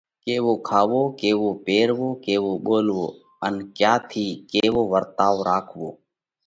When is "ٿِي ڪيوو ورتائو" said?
4.09-5.37